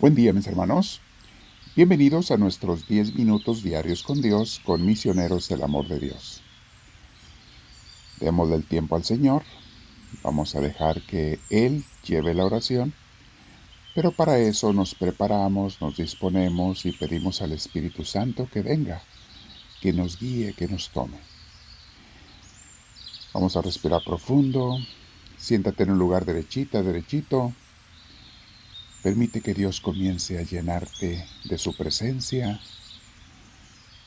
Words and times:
Buen 0.00 0.14
día 0.14 0.32
mis 0.32 0.46
hermanos. 0.46 1.02
Bienvenidos 1.76 2.30
a 2.30 2.38
nuestros 2.38 2.88
10 2.88 3.16
minutos 3.16 3.62
diarios 3.62 4.02
con 4.02 4.22
Dios, 4.22 4.58
con 4.64 4.86
misioneros 4.86 5.50
del 5.50 5.62
amor 5.62 5.88
de 5.88 6.00
Dios. 6.00 6.40
Demos 8.18 8.50
el 8.50 8.64
tiempo 8.64 8.96
al 8.96 9.04
Señor. 9.04 9.42
Vamos 10.22 10.54
a 10.54 10.62
dejar 10.62 11.02
que 11.02 11.38
Él 11.50 11.84
lleve 12.02 12.32
la 12.32 12.46
oración. 12.46 12.94
Pero 13.94 14.10
para 14.10 14.38
eso 14.38 14.72
nos 14.72 14.94
preparamos, 14.94 15.82
nos 15.82 15.98
disponemos 15.98 16.86
y 16.86 16.92
pedimos 16.92 17.42
al 17.42 17.52
Espíritu 17.52 18.06
Santo 18.06 18.48
que 18.50 18.62
venga, 18.62 19.02
que 19.82 19.92
nos 19.92 20.18
guíe, 20.18 20.54
que 20.54 20.66
nos 20.66 20.88
tome. 20.88 21.18
Vamos 23.34 23.54
a 23.54 23.60
respirar 23.60 24.00
profundo. 24.02 24.78
Siéntate 25.36 25.82
en 25.82 25.90
un 25.90 25.98
lugar 25.98 26.24
derechita, 26.24 26.82
derechito. 26.82 27.52
Permite 29.02 29.40
que 29.40 29.54
Dios 29.54 29.80
comience 29.80 30.38
a 30.38 30.42
llenarte 30.42 31.26
de 31.44 31.58
su 31.58 31.74
presencia 31.74 32.60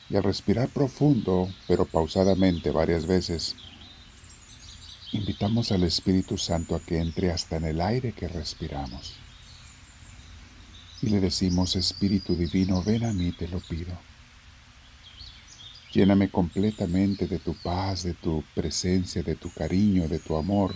y 0.08 0.16
al 0.16 0.22
respirar 0.22 0.68
profundo, 0.68 1.52
pero 1.66 1.84
pausadamente 1.84 2.70
varias 2.70 3.06
veces, 3.06 3.56
invitamos 5.12 5.72
al 5.72 5.82
Espíritu 5.82 6.38
Santo 6.38 6.76
a 6.76 6.80
que 6.80 6.98
entre 7.00 7.32
hasta 7.32 7.56
en 7.56 7.64
el 7.64 7.80
aire 7.80 8.12
que 8.12 8.28
respiramos. 8.28 9.14
Y 11.02 11.08
le 11.08 11.20
decimos, 11.20 11.74
Espíritu 11.74 12.36
Divino, 12.36 12.82
ven 12.82 13.04
a 13.04 13.12
mí, 13.12 13.32
te 13.32 13.48
lo 13.48 13.58
pido. 13.60 13.98
Lléname 15.92 16.30
completamente 16.30 17.26
de 17.26 17.40
tu 17.40 17.54
paz, 17.54 18.04
de 18.04 18.14
tu 18.14 18.44
presencia, 18.54 19.22
de 19.22 19.34
tu 19.34 19.52
cariño, 19.52 20.06
de 20.08 20.18
tu 20.20 20.36
amor, 20.36 20.74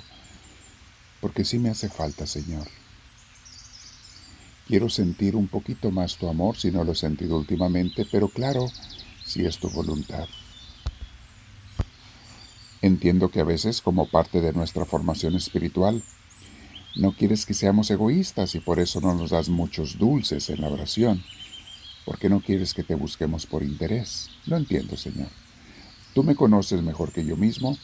porque 1.20 1.44
sí 1.44 1.58
me 1.58 1.70
hace 1.70 1.89
falta, 1.89 2.27
Señor. 2.27 2.69
Quiero 4.69 4.91
sentir 4.91 5.34
un 5.34 5.48
poquito 5.48 5.91
más 5.91 6.19
tu 6.19 6.28
amor 6.28 6.58
si 6.58 6.70
no 6.70 6.84
lo 6.84 6.92
he 6.92 6.94
sentido 6.94 7.38
últimamente, 7.38 8.06
pero 8.12 8.28
claro, 8.28 8.70
si 9.24 9.47
es 9.47 9.56
tu 9.56 9.70
voluntad. 9.70 10.28
Entiendo 12.83 13.30
que 13.30 13.41
a 13.41 13.44
veces, 13.44 13.80
como 13.80 14.11
parte 14.11 14.42
de 14.42 14.52
nuestra 14.52 14.84
formación 14.84 15.34
espiritual, 15.34 16.02
no 16.96 17.12
quieres 17.12 17.46
que 17.46 17.55
seamos 17.55 17.91
egoístas 17.91 18.55
y 18.56 18.61
por 18.61 18.78
eso 18.78 19.00
no 19.00 19.14
nos 19.14 19.30
das 19.30 19.48
muchos 19.48 19.96
dulces 19.96 20.50
en 20.50 20.61
la 20.61 20.69
oración, 20.69 21.24
porque 22.05 22.28
no 22.28 22.41
quieres 22.41 22.74
que 22.74 22.84
te 22.84 22.94
busquemos 22.94 23.46
por 23.46 23.62
interés. 23.62 24.28
Lo 24.44 24.58
entiendo, 24.58 24.98
Señor. 24.98 25.28
Tú 26.12 26.22
me 26.24 26.34
conoces 26.34 26.83
mejor 26.83 27.11
que 27.11 27.24
yo 27.24 27.36
mismo, 27.36 27.78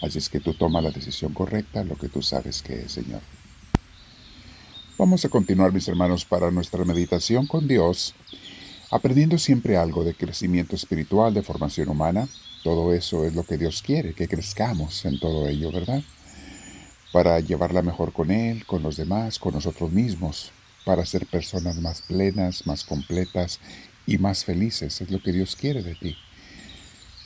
así 0.00 0.16
es 0.16 0.30
que 0.30 0.40
tú 0.40 0.54
toma 0.54 0.80
la 0.80 0.90
decisión 0.90 1.34
correcta, 1.34 1.84
lo 1.84 1.96
que 1.96 2.08
tú 2.08 2.22
sabes 2.22 2.62
que 2.62 2.84
es, 2.86 2.92
Señor. 2.92 3.20
Vamos 4.98 5.26
a 5.26 5.28
continuar, 5.28 5.74
mis 5.74 5.86
hermanos, 5.88 6.24
para 6.24 6.50
nuestra 6.50 6.82
meditación 6.86 7.46
con 7.46 7.68
Dios, 7.68 8.14
aprendiendo 8.90 9.36
siempre 9.36 9.76
algo 9.76 10.04
de 10.04 10.14
crecimiento 10.14 10.74
espiritual, 10.74 11.34
de 11.34 11.42
formación 11.42 11.90
humana. 11.90 12.26
Todo 12.64 12.94
eso 12.94 13.26
es 13.26 13.34
lo 13.34 13.42
que 13.42 13.58
Dios 13.58 13.82
quiere, 13.82 14.14
que 14.14 14.26
crezcamos 14.26 15.04
en 15.04 15.20
todo 15.20 15.48
ello, 15.48 15.70
¿verdad? 15.70 16.02
Para 17.12 17.38
llevarla 17.40 17.82
mejor 17.82 18.14
con 18.14 18.30
Él, 18.30 18.64
con 18.64 18.82
los 18.82 18.96
demás, 18.96 19.38
con 19.38 19.52
nosotros 19.52 19.92
mismos, 19.92 20.50
para 20.86 21.04
ser 21.04 21.26
personas 21.26 21.76
más 21.76 22.00
plenas, 22.00 22.66
más 22.66 22.82
completas 22.82 23.60
y 24.06 24.16
más 24.16 24.46
felices. 24.46 25.02
Es 25.02 25.10
lo 25.10 25.22
que 25.22 25.32
Dios 25.32 25.56
quiere 25.56 25.82
de 25.82 25.94
ti. 25.94 26.16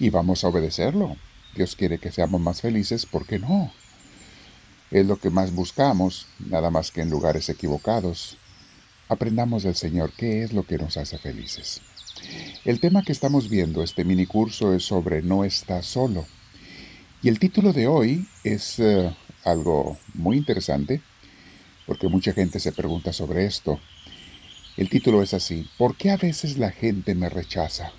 Y 0.00 0.10
vamos 0.10 0.42
a 0.42 0.48
obedecerlo. 0.48 1.16
Dios 1.54 1.76
quiere 1.76 1.98
que 1.98 2.10
seamos 2.10 2.40
más 2.40 2.62
felices, 2.62 3.06
¿por 3.06 3.26
qué 3.26 3.38
no? 3.38 3.72
Es 4.90 5.06
lo 5.06 5.18
que 5.18 5.30
más 5.30 5.54
buscamos, 5.54 6.26
nada 6.38 6.70
más 6.70 6.90
que 6.90 7.00
en 7.02 7.10
lugares 7.10 7.48
equivocados. 7.48 8.36
Aprendamos 9.08 9.62
del 9.62 9.74
Señor 9.74 10.12
qué 10.16 10.42
es 10.42 10.52
lo 10.52 10.64
que 10.64 10.78
nos 10.78 10.96
hace 10.96 11.18
felices. 11.18 11.80
El 12.64 12.80
tema 12.80 13.02
que 13.02 13.12
estamos 13.12 13.48
viendo, 13.48 13.82
este 13.82 14.04
mini 14.04 14.26
curso, 14.26 14.74
es 14.74 14.84
sobre 14.84 15.22
No 15.22 15.44
estás 15.44 15.86
solo. 15.86 16.26
Y 17.22 17.28
el 17.28 17.38
título 17.38 17.72
de 17.72 17.86
hoy 17.86 18.28
es 18.44 18.78
eh, 18.78 19.14
algo 19.44 19.98
muy 20.14 20.36
interesante, 20.36 21.00
porque 21.86 22.08
mucha 22.08 22.32
gente 22.32 22.60
se 22.60 22.72
pregunta 22.72 23.12
sobre 23.12 23.46
esto. 23.46 23.80
El 24.76 24.88
título 24.88 25.22
es 25.22 25.34
así, 25.34 25.68
¿por 25.76 25.96
qué 25.96 26.10
a 26.10 26.16
veces 26.16 26.58
la 26.58 26.70
gente 26.70 27.14
me 27.14 27.28
rechaza? 27.28 27.92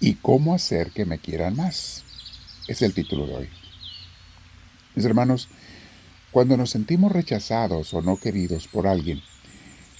¿Y 0.00 0.14
cómo 0.14 0.54
hacer 0.54 0.90
que 0.90 1.04
me 1.04 1.18
quieran 1.18 1.56
más? 1.56 2.04
Es 2.68 2.82
el 2.82 2.94
título 2.94 3.26
de 3.26 3.34
hoy. 3.34 3.48
Mis 4.94 5.04
hermanos, 5.04 5.48
cuando 6.34 6.56
nos 6.56 6.70
sentimos 6.70 7.12
rechazados 7.12 7.94
o 7.94 8.02
no 8.02 8.16
queridos 8.16 8.66
por 8.66 8.88
alguien, 8.88 9.22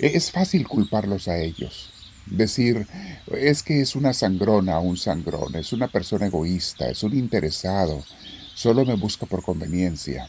es 0.00 0.32
fácil 0.32 0.66
culparlos 0.66 1.28
a 1.28 1.38
ellos. 1.38 1.90
Decir, 2.26 2.88
es 3.30 3.62
que 3.62 3.80
es 3.80 3.94
una 3.94 4.12
sangrona 4.12 4.80
o 4.80 4.82
un 4.82 4.96
sangrón, 4.96 5.54
es 5.54 5.72
una 5.72 5.86
persona 5.86 6.26
egoísta, 6.26 6.88
es 6.88 7.04
un 7.04 7.16
interesado, 7.16 8.04
solo 8.52 8.84
me 8.84 8.96
busca 8.96 9.26
por 9.26 9.44
conveniencia. 9.44 10.28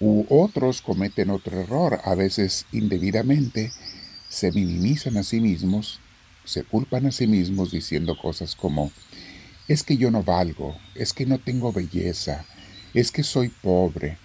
U 0.00 0.26
otros 0.28 0.82
cometen 0.82 1.30
otro 1.30 1.60
error, 1.60 2.00
a 2.02 2.16
veces 2.16 2.66
indebidamente, 2.72 3.70
se 4.28 4.50
minimizan 4.50 5.18
a 5.18 5.22
sí 5.22 5.40
mismos, 5.40 6.00
se 6.44 6.64
culpan 6.64 7.06
a 7.06 7.12
sí 7.12 7.28
mismos 7.28 7.70
diciendo 7.70 8.18
cosas 8.20 8.56
como, 8.56 8.90
es 9.68 9.84
que 9.84 9.96
yo 9.96 10.10
no 10.10 10.24
valgo, 10.24 10.76
es 10.96 11.12
que 11.12 11.26
no 11.26 11.38
tengo 11.38 11.72
belleza, 11.72 12.44
es 12.92 13.12
que 13.12 13.22
soy 13.22 13.50
pobre, 13.50 14.18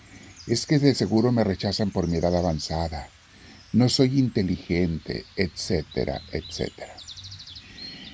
es 0.48 0.66
que 0.66 0.80
de 0.80 0.96
seguro 0.96 1.32
me 1.32 1.44
rechazan 1.44 1.92
por 1.92 2.08
mi 2.08 2.18
edad 2.18 2.36
avanzada, 2.36 3.10
no 3.74 3.90
soy 3.90 4.18
inteligente, 4.18 5.26
etcétera, 5.36 6.22
etcétera. 6.32 6.96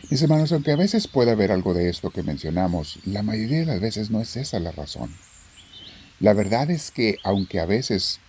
Mis 0.09 0.21
hermanos, 0.21 0.51
aunque 0.51 0.71
a 0.71 0.75
veces 0.75 1.07
pueda 1.07 1.31
haber 1.31 1.51
algo 1.51 1.73
de 1.73 1.89
esto 1.89 2.09
que 2.09 2.23
mencionamos, 2.23 2.99
la 3.05 3.23
mayoría 3.23 3.59
de 3.59 3.65
las 3.65 3.79
veces 3.79 4.11
no 4.11 4.19
es 4.21 4.35
esa 4.35 4.59
la 4.59 4.71
razón. 4.71 5.15
La 6.19 6.33
verdad 6.33 6.69
es 6.71 6.91
que 6.91 7.17
aunque 7.23 7.59
a 7.59 7.65
veces 7.65 8.19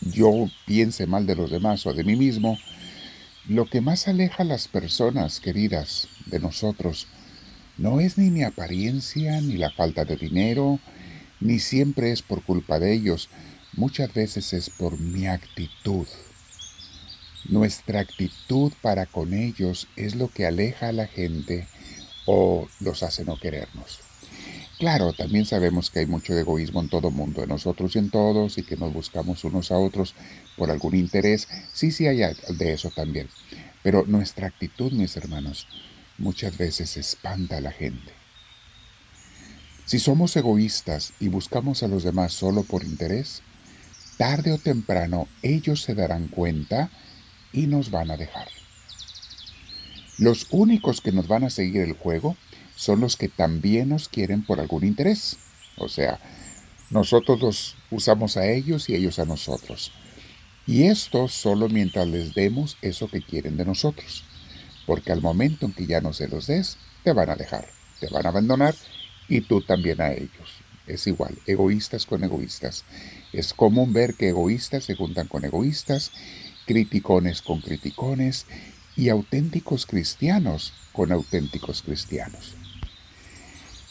yo 0.00 0.48
piense 0.66 1.06
mal 1.06 1.26
de 1.26 1.36
los 1.36 1.50
demás 1.50 1.86
o 1.86 1.92
de 1.92 2.04
mí 2.04 2.16
mismo, 2.16 2.58
lo 3.48 3.66
que 3.66 3.80
más 3.80 4.08
aleja 4.08 4.42
a 4.42 4.46
las 4.46 4.68
personas 4.68 5.40
queridas 5.40 6.08
de 6.26 6.40
nosotros 6.40 7.06
no 7.76 8.00
es 8.00 8.18
ni 8.18 8.30
mi 8.30 8.42
apariencia, 8.42 9.40
ni 9.40 9.56
la 9.56 9.70
falta 9.70 10.04
de 10.04 10.16
dinero, 10.16 10.78
ni 11.44 11.58
siempre 11.58 12.10
es 12.10 12.22
por 12.22 12.42
culpa 12.42 12.78
de 12.78 12.94
ellos, 12.94 13.28
muchas 13.74 14.12
veces 14.14 14.54
es 14.54 14.70
por 14.70 14.98
mi 14.98 15.26
actitud. 15.26 16.06
Nuestra 17.50 18.00
actitud 18.00 18.72
para 18.80 19.04
con 19.04 19.34
ellos 19.34 19.86
es 19.94 20.14
lo 20.14 20.28
que 20.28 20.46
aleja 20.46 20.88
a 20.88 20.92
la 20.92 21.06
gente 21.06 21.68
o 22.24 22.66
los 22.80 23.02
hace 23.02 23.26
no 23.26 23.38
querernos. 23.38 24.00
Claro, 24.78 25.12
también 25.12 25.44
sabemos 25.44 25.90
que 25.90 26.00
hay 26.00 26.06
mucho 26.06 26.36
egoísmo 26.36 26.80
en 26.80 26.88
todo 26.88 27.10
mundo, 27.10 27.42
en 27.42 27.50
nosotros 27.50 27.94
y 27.94 27.98
en 27.98 28.10
todos, 28.10 28.56
y 28.56 28.62
que 28.62 28.78
nos 28.78 28.94
buscamos 28.94 29.44
unos 29.44 29.70
a 29.70 29.76
otros 29.76 30.14
por 30.56 30.70
algún 30.70 30.96
interés. 30.96 31.46
Sí, 31.74 31.90
sí 31.90 32.06
hay 32.06 32.22
de 32.48 32.72
eso 32.72 32.90
también. 32.90 33.28
Pero 33.82 34.04
nuestra 34.06 34.46
actitud, 34.46 34.92
mis 34.92 35.14
hermanos, 35.18 35.68
muchas 36.16 36.56
veces 36.56 36.96
espanta 36.96 37.58
a 37.58 37.60
la 37.60 37.70
gente. 37.70 38.23
Si 39.86 39.98
somos 39.98 40.34
egoístas 40.36 41.12
y 41.20 41.28
buscamos 41.28 41.82
a 41.82 41.88
los 41.88 42.04
demás 42.04 42.32
solo 42.32 42.62
por 42.62 42.84
interés, 42.84 43.42
tarde 44.16 44.52
o 44.52 44.58
temprano 44.58 45.28
ellos 45.42 45.82
se 45.82 45.94
darán 45.94 46.28
cuenta 46.28 46.90
y 47.52 47.66
nos 47.66 47.90
van 47.90 48.10
a 48.10 48.16
dejar. 48.16 48.48
Los 50.16 50.46
únicos 50.50 51.00
que 51.00 51.12
nos 51.12 51.28
van 51.28 51.44
a 51.44 51.50
seguir 51.50 51.82
el 51.82 51.92
juego 51.92 52.36
son 52.76 53.00
los 53.00 53.16
que 53.16 53.28
también 53.28 53.90
nos 53.90 54.08
quieren 54.08 54.44
por 54.44 54.58
algún 54.58 54.84
interés. 54.84 55.36
O 55.76 55.88
sea, 55.88 56.18
nosotros 56.90 57.40
los 57.40 57.76
usamos 57.90 58.36
a 58.36 58.46
ellos 58.46 58.88
y 58.88 58.94
ellos 58.94 59.18
a 59.18 59.24
nosotros. 59.26 59.92
Y 60.66 60.84
esto 60.84 61.28
solo 61.28 61.68
mientras 61.68 62.06
les 62.08 62.32
demos 62.34 62.78
eso 62.80 63.08
que 63.08 63.20
quieren 63.20 63.56
de 63.56 63.66
nosotros. 63.66 64.24
Porque 64.86 65.12
al 65.12 65.20
momento 65.20 65.66
en 65.66 65.72
que 65.72 65.86
ya 65.86 66.00
no 66.00 66.12
se 66.12 66.28
los 66.28 66.46
des, 66.46 66.78
te 67.02 67.12
van 67.12 67.28
a 67.28 67.36
dejar, 67.36 67.68
te 68.00 68.08
van 68.08 68.24
a 68.24 68.30
abandonar 68.30 68.74
y 69.28 69.42
tú 69.42 69.62
también 69.62 70.00
a 70.00 70.12
ellos. 70.12 70.60
Es 70.86 71.06
igual, 71.06 71.38
egoístas 71.46 72.06
con 72.06 72.24
egoístas. 72.24 72.84
Es 73.32 73.54
común 73.54 73.92
ver 73.92 74.14
que 74.14 74.28
egoístas 74.28 74.84
se 74.84 74.94
juntan 74.94 75.28
con 75.28 75.44
egoístas, 75.44 76.12
criticones 76.66 77.42
con 77.42 77.60
criticones 77.60 78.46
y 78.96 79.08
auténticos 79.08 79.86
cristianos 79.86 80.72
con 80.92 81.10
auténticos 81.10 81.82
cristianos. 81.82 82.54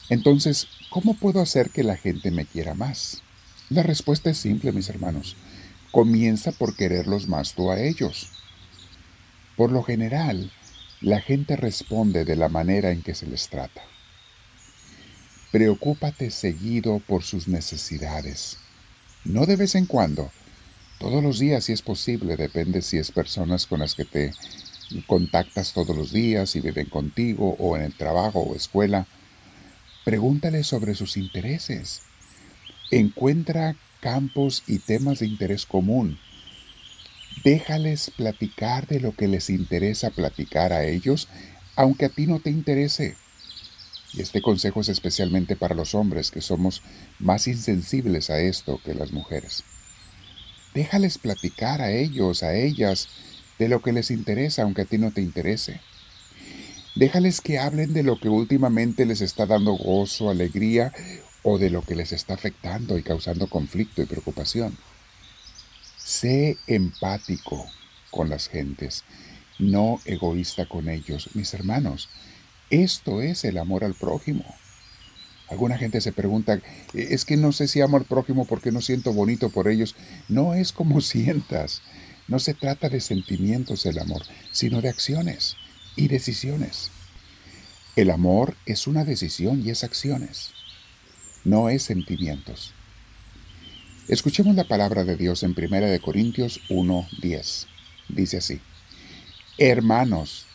Entonces, 0.10 0.68
¿cómo 0.90 1.16
puedo 1.16 1.42
hacer 1.42 1.70
que 1.70 1.84
la 1.84 1.98
gente 1.98 2.32
me 2.32 2.46
quiera 2.46 2.74
más? 2.74 3.24
La 3.70 3.84
respuesta 3.84 4.30
es 4.30 4.38
simple, 4.38 4.72
mis 4.72 4.90
hermanos. 4.90 5.36
Comienza 5.92 6.52
por 6.52 6.76
quererlos 6.76 7.28
más 7.28 7.54
tú 7.54 7.72
a 7.72 7.80
ellos. 7.80 8.30
Por 9.56 9.72
lo 9.72 9.84
general, 9.84 10.52
la 11.02 11.22
gente 11.22 11.56
responde 11.56 12.26
de 12.26 12.36
la 12.36 12.50
manera 12.50 12.92
en 12.92 13.02
que 13.02 13.16
se 13.16 13.28
les 13.28 13.50
trata. 13.50 13.82
Preocúpate 15.54 16.32
seguido 16.32 16.98
por 16.98 17.22
sus 17.22 17.48
necesidades. 17.48 18.58
No 19.24 19.46
de 19.46 19.56
vez 19.56 19.76
en 19.76 19.86
cuando, 19.86 20.32
Todos 20.98 21.22
los 21.22 21.38
días, 21.38 21.66
si 21.66 21.74
es 21.74 21.84
posible, 21.84 22.38
depende 22.38 22.82
si 22.82 22.98
es 22.98 23.12
personas 23.12 23.68
con 23.68 23.82
las 23.82 23.94
que 23.94 24.06
te 24.06 24.34
contactas 25.06 25.74
todos 25.74 25.96
los 25.96 26.12
días 26.12 26.56
y 26.56 26.62
viven 26.62 26.88
contigo 26.88 27.56
o 27.60 27.78
en 27.78 27.84
el 27.84 27.94
trabajo 27.96 28.40
o 28.40 28.56
escuela. 28.56 29.06
Pregúntale 30.06 30.64
sobre 30.64 30.96
sus 30.96 31.18
intereses. 31.18 32.02
Encuentra 32.90 33.76
campos 34.02 34.64
y 34.66 34.80
temas 34.80 35.20
de 35.20 35.28
interés 35.28 35.68
común. 35.68 36.18
Déjales 37.44 38.10
platicar 38.10 38.88
de 38.88 39.02
lo 39.02 39.16
que 39.16 39.28
les 39.28 39.52
interesa 39.52 40.10
platicar 40.10 40.74
a 40.74 40.84
ellos, 40.86 41.28
aunque 41.76 42.06
a 42.06 42.10
ti 42.10 42.26
no 42.26 42.40
te 42.40 42.50
interese. 42.50 43.18
Y 44.13 44.21
este 44.21 44.42
consejo 44.42 44.81
es 44.81 44.89
especialmente 44.89 45.56
para 45.56 45.75
los 45.75 45.95
hombres, 45.95 46.30
que 46.30 46.42
somos 46.42 46.81
más 47.19 47.48
insensibles 47.48 48.30
a 48.30 48.39
esto 48.39 48.80
que 48.83 48.94
las 48.94 49.12
mujeres. 49.12 49.63
Déjales 50.74 51.18
platicar 51.18 51.81
a 51.81 51.92
ellos, 51.92 52.44
a 52.44 52.56
ellas, 52.56 53.10
de 53.60 53.68
lo 53.68 53.81
que 53.81 53.92
les 53.92 54.12
interesa, 54.12 54.63
aunque 54.63 54.83
a 54.83 54.86
ti 54.86 54.98
no 54.98 55.12
te 55.12 55.21
interese. 55.21 55.81
Déjales 56.95 57.42
que 57.42 57.57
hablen 57.57 57.94
de 57.94 58.04
lo 58.04 58.19
que 58.19 58.30
últimamente 58.30 59.06
les 59.06 59.21
está 59.21 59.45
dando 59.45 59.74
gozo, 59.74 60.30
alegría 60.30 60.94
o 61.42 61.57
de 61.57 61.69
lo 61.69 61.81
que 61.81 61.95
les 61.95 62.12
está 62.12 62.36
afectando 62.36 62.98
y 62.98 63.04
causando 63.04 63.48
conflicto 63.48 64.01
y 64.01 64.06
preocupación. 64.06 64.77
Sé 65.98 66.57
empático 66.68 67.65
con 68.12 68.30
las 68.30 68.48
gentes, 68.48 69.04
no 69.57 70.00
egoísta 70.06 70.68
con 70.68 70.88
ellos, 70.88 71.30
mis 71.33 71.54
hermanos. 71.54 72.10
Esto 72.69 73.21
es 73.21 73.44
el 73.44 73.57
amor 73.57 73.83
al 73.83 73.94
prójimo. 73.94 74.44
Alguna 75.50 75.77
gente 75.77 76.01
se 76.01 76.12
pregunta, 76.12 76.60
es 76.94 77.25
que 77.25 77.38
no 77.38 77.51
sé 77.51 77.68
si 77.68 77.81
amo 77.81 77.98
al 77.98 78.06
prójimo 78.06 78.45
porque 78.45 78.71
no 78.71 78.81
siento 78.81 79.13
bonito 79.13 79.50
por 79.50 79.68
ellos. 79.68 79.95
No 80.27 80.54
es 80.54 80.71
como 80.71 81.01
sientas. 81.01 81.81
No 82.27 82.39
se 82.39 82.54
trata 82.54 82.89
de 82.89 83.01
sentimientos 83.01 83.86
el 83.86 84.00
amor, 84.00 84.24
sino 84.51 84.81
de 84.81 84.89
acciones 84.89 85.57
y 85.95 86.07
decisiones. 86.07 86.89
El 87.95 88.10
amor 88.10 88.56
es 88.65 88.88
una 88.88 89.06
decisión 89.06 89.62
y 89.63 89.69
es 89.69 89.83
acciones, 89.83 90.51
no 91.44 91.69
es 91.69 91.83
sentimientos. 91.83 92.74
Escuchemos 94.07 94.56
la 94.56 94.68
palabra 94.68 95.04
de 95.04 95.15
Dios 95.15 95.44
en 95.44 95.54
1 95.56 96.01
Corintios 96.01 96.60
1:10. 96.69 97.68
Dice 98.10 98.38
así, 98.38 98.60
Hermanos, 99.60 100.48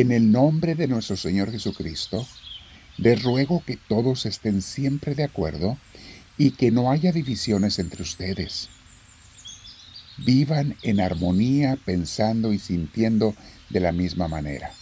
en 0.00 0.12
el 0.12 0.30
nombre 0.30 0.74
de 0.74 0.86
nuestro 0.86 1.16
Señor 1.16 1.50
Jesucristo, 1.50 2.26
les 2.98 3.22
ruego 3.22 3.62
que 3.66 3.76
todos 3.76 4.26
estén 4.26 4.62
siempre 4.62 5.14
de 5.14 5.24
acuerdo 5.24 5.76
y 6.36 6.52
que 6.52 6.70
no 6.70 6.90
haya 6.90 7.12
divisiones 7.12 7.78
entre 7.78 8.02
ustedes 8.02 8.68
vivan 10.18 10.76
en 10.82 11.00
armonía, 11.00 11.78
pensando 11.84 12.52
y 12.52 12.58
sintiendo 12.58 13.34
de 13.70 13.80
la 13.80 13.92
misma 13.92 14.28
manera. 14.28 14.72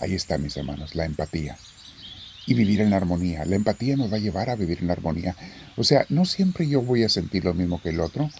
Ahí 0.00 0.14
está, 0.14 0.38
mis 0.38 0.56
hermanos, 0.56 0.94
la 0.94 1.04
empatía. 1.04 1.56
Y 2.46 2.54
vivir 2.54 2.80
en 2.80 2.94
armonía. 2.94 3.44
La 3.44 3.56
empatía 3.56 3.96
nos 3.96 4.10
va 4.10 4.16
a 4.16 4.20
llevar 4.20 4.50
a 4.50 4.56
vivir 4.56 4.78
en 4.80 4.90
armonía. 4.90 5.36
O 5.76 5.84
sea, 5.84 6.06
no 6.08 6.24
siempre 6.24 6.68
yo 6.68 6.80
voy 6.80 7.02
a 7.02 7.08
sentir 7.08 7.44
lo 7.44 7.54
mismo 7.54 7.82
que 7.82 7.90
el 7.90 8.00
otro, 8.00 8.30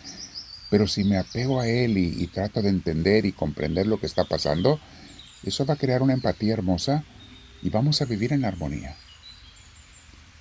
pero 0.71 0.87
si 0.87 1.05
me 1.05 1.19
apego 1.19 1.61
a 1.61 1.69
él 1.69 1.99
y, 1.99 2.23
y 2.23 2.27
trato 2.29 2.63
de 2.63 2.69
entender 2.69 3.27
y 3.27 3.33
comprender 3.33 3.87
lo 3.87 3.99
que 3.99 4.07
está 4.07 4.25
pasando, 4.25 4.81
eso 5.49 5.65
va 5.65 5.75
a 5.75 5.79
crear 5.79 6.03
una 6.03 6.13
empatía 6.13 6.53
hermosa 6.53 7.05
y 7.63 7.71
vamos 7.71 8.03
a 8.03 8.05
vivir 8.05 8.33
en 8.33 8.45
armonía. 8.45 8.97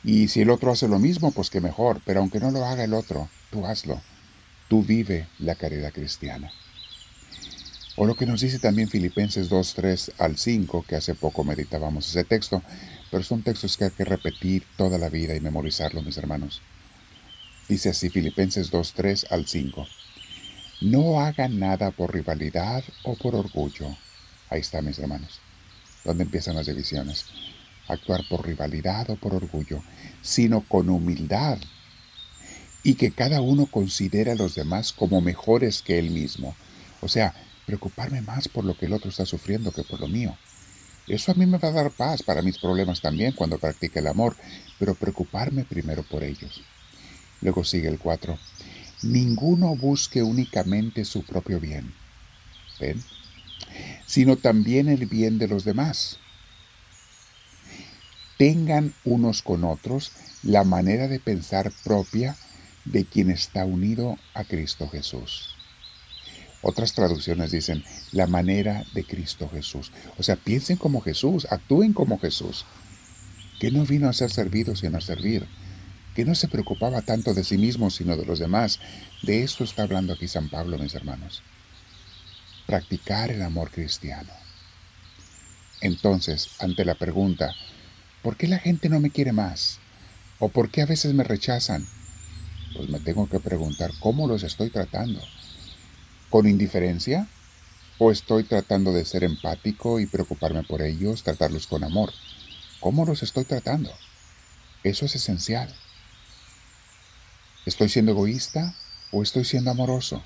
Y 0.03 0.27
si 0.27 0.41
el 0.41 0.49
otro 0.49 0.71
hace 0.71 0.87
lo 0.87 0.99
mismo, 0.99 1.31
pues 1.31 1.49
que 1.49 1.61
mejor, 1.61 2.01
pero 2.05 2.19
aunque 2.19 2.39
no 2.39 2.51
lo 2.51 2.65
haga 2.65 2.83
el 2.83 2.93
otro, 2.93 3.29
tú 3.51 3.65
hazlo 3.65 4.01
tú 4.67 4.83
vive 4.83 5.27
la 5.39 5.55
caridad 5.55 5.93
cristiana. 5.93 6.51
O 7.95 8.05
lo 8.05 8.15
que 8.15 8.25
nos 8.25 8.41
dice 8.41 8.59
también 8.59 8.89
Filipenses 8.89 9.47
2, 9.47 9.73
3 9.73 10.11
al 10.17 10.37
5, 10.37 10.85
que 10.87 10.95
hace 10.95 11.15
poco 11.15 11.43
meditábamos 11.43 12.09
ese 12.09 12.25
texto, 12.25 12.61
pero 13.09 13.23
son 13.23 13.41
textos 13.41 13.77
que 13.77 13.85
hay 13.85 13.91
que 13.91 14.03
repetir 14.03 14.65
toda 14.75 14.97
la 14.97 15.09
vida 15.09 15.35
y 15.35 15.39
memorizarlo, 15.39 16.01
mis 16.01 16.17
hermanos. 16.17 16.61
Dice 17.69 17.89
así 17.89 18.09
Filipenses 18.09 18.69
2, 18.69 18.93
3 18.93 19.27
al 19.29 19.47
5. 19.47 19.87
No 20.81 21.21
hagan 21.21 21.57
nada 21.57 21.91
por 21.91 22.13
rivalidad 22.13 22.83
o 23.03 23.15
por 23.15 23.33
orgullo. 23.33 23.95
Ahí 24.49 24.61
está, 24.61 24.81
mis 24.81 24.99
hermanos, 24.99 25.39
donde 26.03 26.23
empiezan 26.23 26.55
las 26.55 26.67
divisiones. 26.67 27.25
Actuar 27.87 28.21
por 28.29 28.45
rivalidad 28.45 29.09
o 29.09 29.15
por 29.15 29.35
orgullo, 29.35 29.83
sino 30.21 30.61
con 30.61 30.89
humildad 30.89 31.59
y 32.85 32.93
que 32.95 33.11
cada 33.11 33.41
uno 33.41 33.65
considere 33.65 34.31
a 34.31 34.35
los 34.35 34.53
demás 34.53 34.93
como 34.93 35.19
mejores 35.19 35.81
que 35.81 35.97
él 35.97 36.11
mismo. 36.11 36.55
O 37.01 37.07
sea, 37.07 37.33
preocuparme 37.65 38.21
más 38.21 38.47
por 38.47 38.63
lo 38.63 38.77
que 38.77 38.85
el 38.85 38.93
otro 38.93 39.09
está 39.09 39.25
sufriendo 39.25 39.71
que 39.71 39.83
por 39.83 39.99
lo 39.99 40.07
mío. 40.07 40.37
Eso 41.07 41.31
a 41.31 41.35
mí 41.35 41.47
me 41.47 41.57
va 41.57 41.69
a 41.69 41.71
dar 41.71 41.91
paz 41.91 42.21
para 42.21 42.43
mis 42.43 42.59
problemas 42.59 43.01
también 43.01 43.31
cuando 43.31 43.57
practique 43.57 43.99
el 43.99 44.07
amor, 44.07 44.35
pero 44.77 44.93
preocuparme 44.93 45.65
primero 45.65 46.03
por 46.03 46.23
ellos. 46.23 46.61
Luego 47.41 47.63
sigue 47.63 47.87
el 47.87 47.97
4. 47.97 48.37
Ninguno 49.01 49.75
busque 49.75 50.21
únicamente 50.21 51.05
su 51.05 51.23
propio 51.23 51.59
bien. 51.59 51.91
¿Ven? 52.79 53.03
Sino 54.05 54.37
también 54.37 54.87
el 54.89 55.05
bien 55.05 55.37
de 55.37 55.47
los 55.47 55.65
demás. 55.65 56.19
Tengan 58.37 58.93
unos 59.03 59.41
con 59.41 59.63
otros 59.63 60.11
la 60.43 60.63
manera 60.63 61.07
de 61.07 61.19
pensar 61.19 61.71
propia 61.83 62.35
de 62.85 63.05
quien 63.05 63.31
está 63.31 63.65
unido 63.65 64.17
a 64.33 64.43
Cristo 64.43 64.87
Jesús. 64.89 65.55
Otras 66.61 66.93
traducciones 66.93 67.51
dicen 67.51 67.83
la 68.11 68.27
manera 68.27 68.85
de 68.93 69.03
Cristo 69.03 69.49
Jesús. 69.49 69.91
O 70.17 70.23
sea, 70.23 70.35
piensen 70.35 70.77
como 70.77 71.01
Jesús, 71.01 71.47
actúen 71.51 71.93
como 71.93 72.19
Jesús, 72.19 72.65
que 73.59 73.71
no 73.71 73.85
vino 73.85 74.09
a 74.09 74.13
ser 74.13 74.31
servido 74.31 74.75
sino 74.75 74.97
a 74.97 75.01
servir, 75.01 75.47
que 76.15 76.25
no 76.25 76.33
se 76.33 76.47
preocupaba 76.47 77.01
tanto 77.01 77.33
de 77.33 77.43
sí 77.43 77.57
mismo 77.57 77.91
sino 77.91 78.17
de 78.17 78.25
los 78.25 78.39
demás. 78.39 78.79
De 79.21 79.43
esto 79.43 79.63
está 79.63 79.83
hablando 79.83 80.13
aquí 80.13 80.27
San 80.27 80.49
Pablo, 80.49 80.77
mis 80.77 80.95
hermanos. 80.95 81.43
Practicar 82.65 83.31
el 83.31 83.41
amor 83.41 83.71
cristiano. 83.71 84.31
Entonces, 85.81 86.49
ante 86.59 86.85
la 86.85 86.95
pregunta, 86.95 87.53
¿por 88.21 88.37
qué 88.37 88.47
la 88.47 88.59
gente 88.59 88.89
no 88.89 88.99
me 88.99 89.11
quiere 89.11 89.31
más? 89.31 89.79
¿O 90.39 90.49
por 90.49 90.71
qué 90.71 90.81
a 90.81 90.85
veces 90.85 91.13
me 91.13 91.23
rechazan? 91.23 91.87
pues 92.75 92.89
me 92.89 92.99
tengo 92.99 93.27
que 93.29 93.39
preguntar 93.39 93.91
cómo 93.99 94.27
los 94.27 94.43
estoy 94.43 94.69
tratando. 94.69 95.21
¿Con 96.29 96.47
indiferencia? 96.47 97.27
¿O 97.97 98.11
estoy 98.11 98.43
tratando 98.43 98.91
de 98.91 99.05
ser 99.05 99.23
empático 99.23 99.99
y 99.99 100.05
preocuparme 100.05 100.63
por 100.63 100.81
ellos, 100.81 101.23
tratarlos 101.23 101.67
con 101.67 101.83
amor? 101.83 102.11
¿Cómo 102.81 103.05
los 103.05 103.23
estoy 103.23 103.45
tratando? 103.45 103.91
Eso 104.83 105.05
es 105.05 105.15
esencial. 105.15 105.73
¿Estoy 107.65 107.89
siendo 107.89 108.11
egoísta 108.11 108.75
o 109.11 109.23
estoy 109.23 109.45
siendo 109.45 109.71
amoroso? 109.71 110.23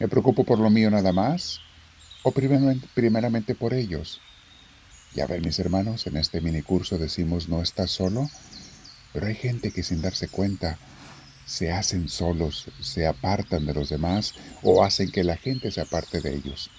¿Me 0.00 0.08
preocupo 0.08 0.44
por 0.44 0.58
lo 0.58 0.70
mío 0.70 0.90
nada 0.90 1.12
más 1.12 1.60
o 2.22 2.32
primeramente, 2.32 3.54
por 3.54 3.74
ellos? 3.74 4.18
Ya 5.14 5.26
ver, 5.26 5.44
mis 5.44 5.58
hermanos, 5.58 6.06
en 6.06 6.16
este 6.16 6.40
mini 6.40 6.62
curso 6.62 6.96
decimos 6.96 7.50
no 7.50 7.60
estás 7.60 7.90
solo, 7.90 8.26
pero 9.12 9.26
hay 9.26 9.34
gente 9.34 9.72
que 9.72 9.82
sin 9.82 10.00
darse 10.00 10.28
cuenta 10.28 10.78
se 11.44 11.70
hacen 11.70 12.08
solos, 12.08 12.68
se 12.80 13.06
apartan 13.06 13.66
de 13.66 13.74
los 13.74 13.90
demás 13.90 14.32
o 14.62 14.82
hacen 14.82 15.12
que 15.12 15.22
la 15.22 15.36
gente 15.36 15.70
se 15.70 15.82
aparte 15.82 16.22
de 16.22 16.34
ellos. 16.34 16.70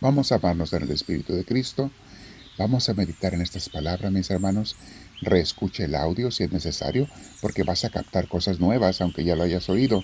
Vamos 0.00 0.32
a 0.32 0.36
amarnos 0.36 0.72
en 0.72 0.82
el 0.82 0.90
Espíritu 0.90 1.34
de 1.34 1.44
Cristo. 1.44 1.92
Vamos 2.56 2.88
a 2.88 2.94
meditar 2.94 3.34
en 3.34 3.42
estas 3.42 3.68
palabras, 3.68 4.10
mis 4.10 4.30
hermanos. 4.30 4.74
Reescuche 5.20 5.84
el 5.84 5.94
audio 5.94 6.32
si 6.32 6.42
es 6.42 6.50
necesario, 6.50 7.08
porque 7.40 7.62
vas 7.62 7.84
a 7.84 7.90
captar 7.90 8.26
cosas 8.26 8.58
nuevas, 8.58 9.00
aunque 9.00 9.22
ya 9.22 9.36
lo 9.36 9.44
hayas 9.44 9.68
oído, 9.68 10.02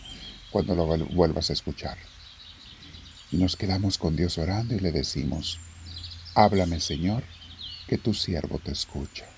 cuando 0.55 0.77
lo 0.77 0.87
vuelvas 0.87 1.51
a 1.51 1.53
escuchar. 1.53 1.99
Y 3.33 3.39
nos 3.39 3.57
quedamos 3.57 3.99
con 3.99 4.15
Dios 4.15 4.39
orando 4.39 4.77
y 4.77 4.79
le 4.79 4.93
decimos, 4.93 5.59
háblame 6.37 6.79
Señor, 6.79 7.25
que 7.89 7.99
tu 7.99 8.15
siervo 8.15 8.61
te 8.61 8.71
escucha. 8.71 9.34